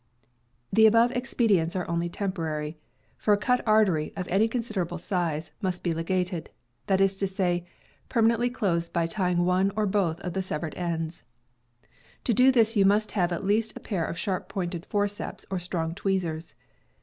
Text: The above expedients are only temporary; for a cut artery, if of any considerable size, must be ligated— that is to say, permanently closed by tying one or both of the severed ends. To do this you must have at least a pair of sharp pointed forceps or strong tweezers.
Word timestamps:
The 0.73 0.87
above 0.87 1.11
expedients 1.11 1.75
are 1.75 1.87
only 1.87 2.09
temporary; 2.09 2.79
for 3.19 3.35
a 3.35 3.37
cut 3.37 3.61
artery, 3.67 4.07
if 4.07 4.17
of 4.21 4.27
any 4.29 4.47
considerable 4.47 4.97
size, 4.97 5.51
must 5.61 5.83
be 5.83 5.93
ligated— 5.93 6.47
that 6.87 6.99
is 6.99 7.15
to 7.17 7.27
say, 7.27 7.67
permanently 8.09 8.49
closed 8.49 8.93
by 8.93 9.05
tying 9.05 9.45
one 9.45 9.71
or 9.75 9.85
both 9.85 10.19
of 10.21 10.33
the 10.33 10.41
severed 10.41 10.73
ends. 10.73 11.21
To 12.23 12.33
do 12.33 12.51
this 12.51 12.75
you 12.75 12.83
must 12.83 13.11
have 13.11 13.31
at 13.31 13.45
least 13.45 13.77
a 13.77 13.79
pair 13.79 14.03
of 14.07 14.17
sharp 14.17 14.49
pointed 14.49 14.87
forceps 14.87 15.45
or 15.51 15.59
strong 15.59 15.93
tweezers. 15.93 16.55